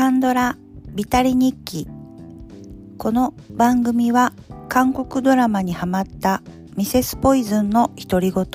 [0.00, 0.56] カンドラ
[0.94, 1.86] ビタリ日記。
[2.96, 4.32] この番組は
[4.70, 6.42] 韓国ドラマにハマった
[6.74, 8.46] ミセスポイズンの独り言。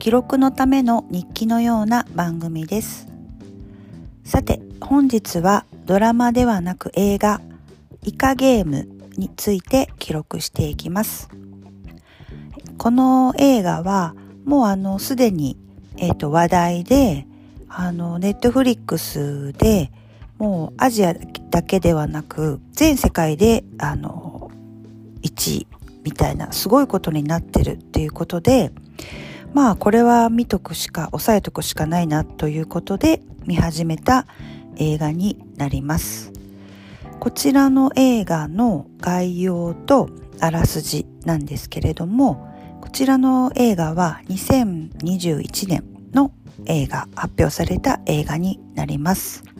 [0.00, 3.06] 記録のための日記のような番組です。
[4.24, 7.40] さて本日はドラマではなく映画
[8.02, 11.28] イカゲームについて記録していきます。
[12.76, 15.56] この映画はもうあのすでに、
[15.96, 17.24] えー、と話題で
[17.68, 19.92] あのネットフリックスで
[20.44, 24.50] もうアジアだけではなく全世界であの
[25.22, 25.66] 1位
[26.02, 28.70] みたいなすごいことになってるっていうことで
[29.54, 34.26] まあこれは見とくしか押さえとくしかないなということで見始めた
[34.76, 36.30] 映画になります。
[37.20, 46.32] こちらの映画の概要とあらすじなんですけれどもこちらの映画は2021年の
[46.66, 49.53] 映画発表された映画になります。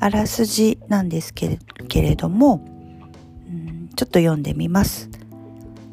[0.00, 1.58] あらすじなんですけ
[2.02, 2.64] れども、
[3.96, 5.08] ちょっと読んでみます。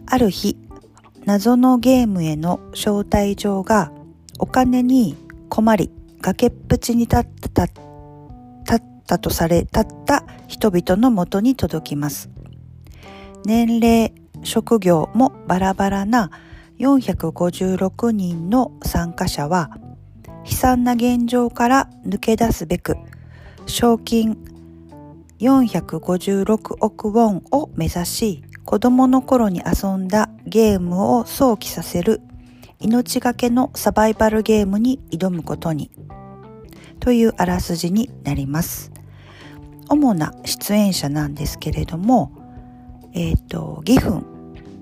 [0.07, 0.57] ある日、
[1.25, 3.91] 謎のゲームへの招待状が
[4.39, 5.15] お金に
[5.49, 7.79] 困り崖っぷちに立った立
[8.75, 12.29] ったとされ立った人々のもとに届きます。
[13.45, 14.13] 年齢、
[14.43, 16.31] 職業もバラバラな
[16.79, 19.69] 456人の参加者は
[20.43, 22.97] 悲惨な現状から抜け出すべく
[23.65, 24.37] 賞金
[25.39, 32.21] 456億ウォンを目指し子供の頃に遊んだゲームを想起させる。
[32.79, 35.91] 命がけのサバイバルゲームに挑むことに。
[36.99, 38.91] というあらすじになります。
[39.89, 42.31] 主な出演者なんですけれども
[43.13, 44.23] えっ、ー、とギフンっ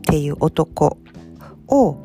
[0.03, 0.97] ていう男
[1.67, 1.97] を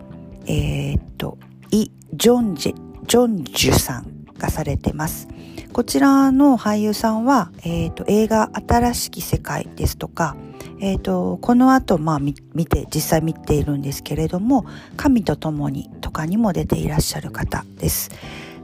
[0.47, 1.39] えっ、ー、と
[1.71, 2.75] イ・ジョンジェ
[3.07, 5.29] ジョンジュさんがされてます。
[5.75, 10.37] こちらの俳優さんは、えーと、映画「新しき世界」ですとか、
[10.79, 14.67] えーと、この後、まあ見て実際見ているんですけれども
[14.97, 18.13] 「神と共に」とかにも出ていらっしゃる方です。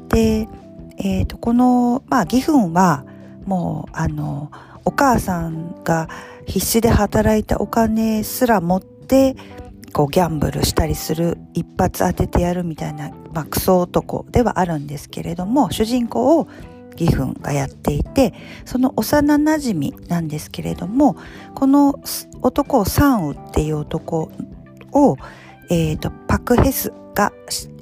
[0.09, 0.49] で、
[0.99, 3.05] えーと、この、まあ、義憤は
[3.45, 4.53] もうあの
[4.85, 6.09] お母さんが
[6.47, 9.35] 必死で働いたお金すら持って
[9.93, 16.47] こうギャンブルしたりする一発当ててやるみたいな、まあ、クソ男ではあるんですけれども主人公を
[17.01, 18.35] 義憤がやっていて
[18.65, 21.17] その幼なじみなんですけれども
[21.55, 22.01] この
[22.43, 24.31] 男をサンウっていう男
[24.93, 25.17] を、
[25.71, 27.33] えーと、パク・ヘスが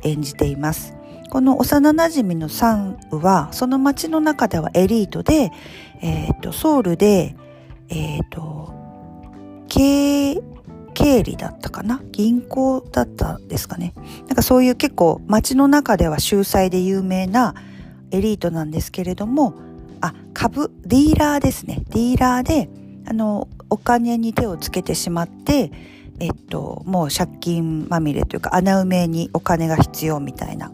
[0.03, 0.95] 演じています。
[1.31, 5.51] この幼なじみのサンウはその街の中ではエリートで、
[6.01, 7.37] えーと、ソウルで、
[7.91, 8.75] えっ、ー、と
[9.69, 10.41] 経
[10.95, 12.01] 経理だったかな？
[12.13, 13.95] 銀行だったんですかね
[14.27, 17.55] なんかそういう結構街の中では秀才で有名な
[18.11, 19.55] エリートなんですけれども
[20.01, 21.83] あ株ディーラーですね。
[21.89, 22.69] ディーラーで
[23.07, 25.73] あのお金に手をつけてしまって
[26.21, 30.73] えっともう借金まみれというか穴埋めにお金が必要みたいな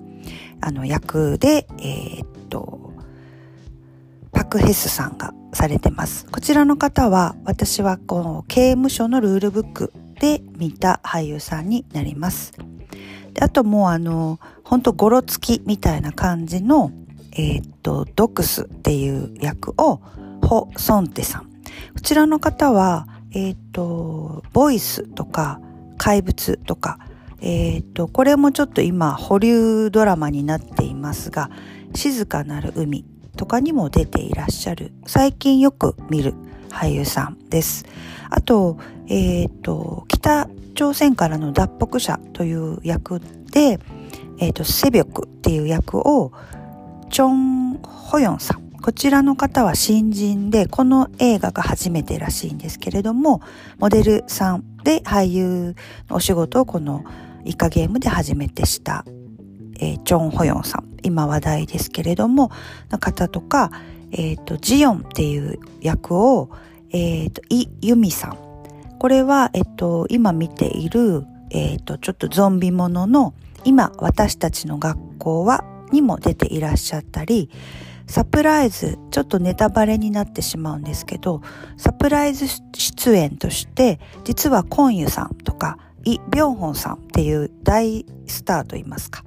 [0.61, 2.93] あの役でえー、っと
[4.33, 6.27] パク・ヘスさんがされてます。
[6.27, 12.53] こちらの方は私はこの刑務所のルールブックで見た俳優さんになります。
[13.33, 16.93] であともうあの本当ゴロつきみたいな感じの
[17.37, 20.01] えっ、と、ドクスっていう役を、
[20.43, 21.43] ホ・ソンテさん。
[21.43, 21.49] こ
[22.03, 25.61] ちらの方は、えっ、と、ボイスとか、
[25.99, 26.99] 怪物とか、
[27.41, 31.51] えっ、と、これもちょっと今、保留ドラマになっていますが、
[31.95, 33.05] 静かなる海
[33.37, 36.35] とかにも出ていらっしゃる、最近よく見る
[36.71, 37.85] 俳優さんです。
[38.31, 38.79] あと、
[39.09, 43.21] えっ、と、北朝鮮からの脱北者という役
[43.51, 43.81] で、
[44.39, 46.33] えっ、と、セビョクっていう役を、
[47.15, 48.73] チョン・ホヨンさん。
[48.83, 53.41] こちらの方は新人で、この映画が初めてらしいんですけれども、
[53.79, 55.77] モデルさんで俳優
[56.09, 57.05] のお仕事をこの
[57.45, 59.05] イカゲームで初めてした、
[59.79, 60.89] えー、チョン・ホヨンさん。
[61.05, 62.51] 今話題ですけれども、
[62.91, 63.71] の方とか、
[64.11, 66.51] えっ、ー、と、ジヨンっていう役を、
[66.91, 68.39] えっ、ー、と、イ・ユミさん。
[68.99, 73.35] これは、えっ、と、今見ている、えっ、と、ちょっとゾンビものの、
[73.65, 75.65] 今私たちの学校は
[75.95, 77.49] にも出ていらっしゃったり
[78.07, 81.41] サプライズちょっとネタバレになってしまうんですけど
[81.79, 82.47] サプライズ
[82.77, 89.25] 出演として実はコンユさんとかイ・ビョンホンさんっていう大スターといいますか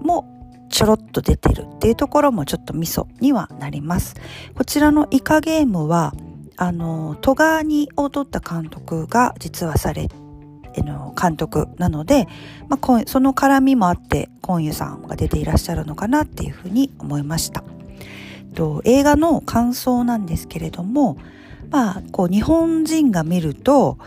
[0.00, 0.24] も
[0.70, 4.16] ちょろっと出てるっていうところもちょっとミソにはなります。
[4.54, 6.12] こちらのイカゲームは
[6.56, 10.08] あのトガーニを取った監督が実はされ
[10.82, 12.28] の監督なので、
[12.68, 17.64] まあ、その絡みもあってコンユさんが出ていらっしゃるのかなっていうふうに思いました。
[18.58, 21.16] と、映画の感想なんですけれども、
[21.70, 23.98] まあ、こう日本人が見ると、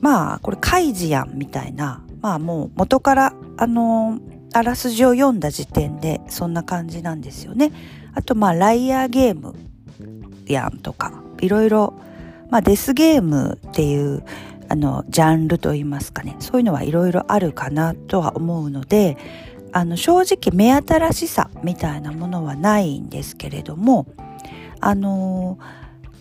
[0.00, 4.18] まあ、これ開示やんみたいな、まあもう元から、あの、
[4.52, 7.70] あらすじを読んだ時点でそんな感じなんですよね。
[8.14, 9.54] あと、まあ、ライアーゲーム
[10.46, 11.94] やんとか、いろいろ、
[12.50, 14.24] まあ、デスゲームっていう、
[14.68, 19.16] あの、ジャンルといいますかね、そういうのはいろいろあるかなとは思うので、
[19.72, 24.06] あの、正直目新しさみたいなものはないんですけれども、
[24.80, 25.58] あの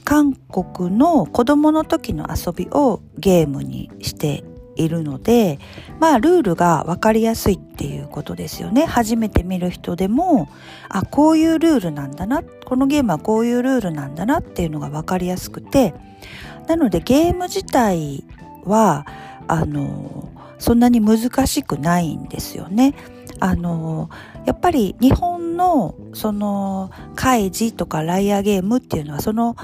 [0.03, 4.43] 韓国の子供の時の遊びをゲームにして
[4.77, 5.59] いるので、
[5.99, 8.85] まあルールがわかりやすいっていうことですよね。
[8.85, 10.47] 初めて見る人でも、
[10.87, 15.93] あ、こういうルールなんだな、このゲームはこういうルールなんだなっていうのがわかりやすくて、
[16.67, 18.23] なのでゲーム自体
[18.67, 19.05] は、
[19.47, 22.95] あの、そんなに難しくないんですよね。
[23.39, 24.09] あの、
[24.45, 29.55] やっぱり日本のその、開示とかライアーゲームっていうのはその、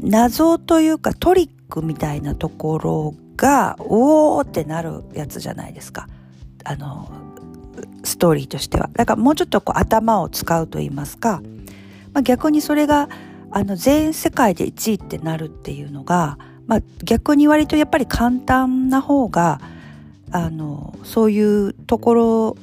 [0.00, 6.08] 謎というかトリックみたいなところが、おーってなるやつじゃないですか。
[6.64, 7.10] あの、
[8.04, 8.90] ストーリーとしては。
[8.92, 11.42] だからもうちょっとこう頭を使うと言いますか、
[12.12, 13.08] まあ、逆にそれが、
[13.50, 19.60] あの、全世界で1位ってなるっていうのが、まあ、逆に割とやっぱり簡単な方が、
[20.30, 22.56] あの、そういうところ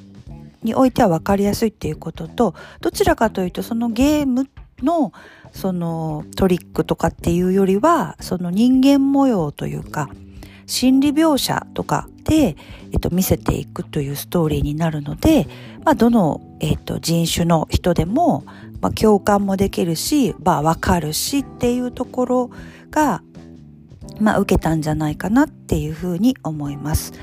[0.63, 4.47] においては分かりやすいっていうことと、どちらかというとそのゲーム
[4.81, 5.11] の
[5.51, 10.09] そのトリックとかっていうよりは、その人間模様というか、
[10.65, 12.55] 心理描写とかで、
[12.91, 15.47] えっと、見せていくというストーリーになるので、
[15.83, 18.43] まあ、どの、えっと、人種の人でも、
[18.79, 22.51] まあ、共感もできるし、まあ、わかるしっていうところ
[22.91, 23.23] が、
[24.19, 27.13] まあ、受けたんじゃないかなっていうふうに思います。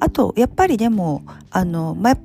[0.00, 2.22] あと、やっぱりでも、あの、まあ、好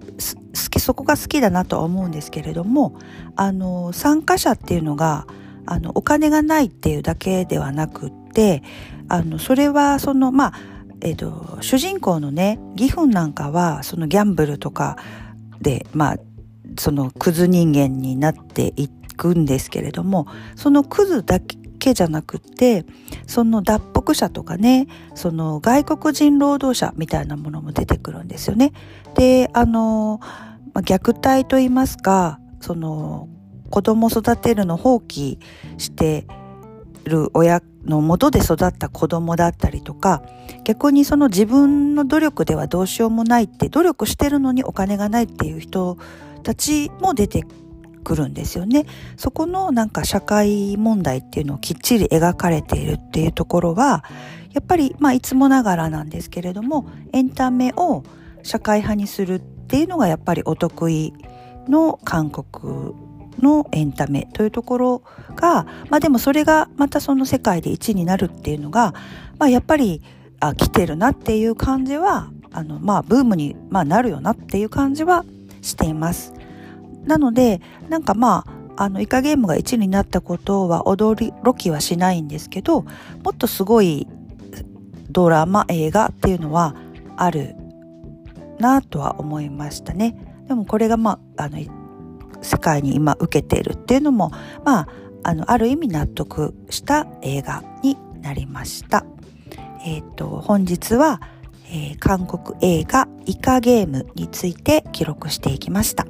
[0.70, 2.98] き、そこが好きだなとは思うんですけれども、
[3.36, 5.28] あの、参加者っていうのが、
[5.66, 8.64] あの、お金がないっていうだけではなくって、
[9.10, 10.54] あの、それは、その、まあ、
[11.02, 14.98] えっ、ー、と、主人公のね、義憤なんかは、そのギャンブルとか
[15.62, 16.18] で、まあ、
[16.80, 22.86] そのクズ人間になっていくんですけれども、そのクズだけけじゃなくって、
[23.28, 28.74] その脱北者とかね、その外国人労働者みたいなものも出てくるんですよね。
[29.16, 30.20] で、あの、
[30.76, 33.30] 虐待と言いますか、その
[33.70, 35.38] 子供育てるの放棄
[35.78, 36.28] して
[37.04, 40.24] る親の元で育った子供だったりとか
[40.64, 45.98] 逆にその自分の努力ではどうしようもないって努力してるのにお金がないっていう人
[46.42, 47.44] たちも出て
[48.06, 48.86] くるんですよね。
[49.18, 54.06] そこのなんか社会問題っていうのをきっちり描かれているっていうところは
[54.54, 58.04] やっぱりまあいつもながらなんですけれどもエンタメを
[58.44, 61.14] 社会派にするっていうのがやっぱりお得意
[61.68, 62.94] の韓国
[63.40, 65.04] のエンタメというところ
[65.36, 68.94] が、まあでもそれがまたその世界で1位になるっていうのが、
[69.38, 70.02] まあやっぱり、
[70.40, 75.26] あ、来てるなっていう感じは、あの、まあブームに、まあ、なるよなっていう感じは
[75.62, 76.35] しています。
[77.06, 82.82] なので、なんかまあ、あの、イカゲームが1位になったことは驚きはしないんですけど、
[83.24, 84.08] もっとすごい
[85.10, 86.76] ドラマ、映画っていうのは
[87.16, 87.56] ある
[88.60, 90.18] なとは思いましたね。
[90.48, 91.60] でもこれがまあ、あの、
[92.42, 94.32] 世界に今受けているっていうのも、
[94.64, 94.88] まあ、
[95.24, 99.06] あの、ある意味納得した映画になりました。
[99.86, 101.22] えっ、ー、と、本日は、
[101.68, 106.06] えー、韓国映画イカゲームについて記録していきました。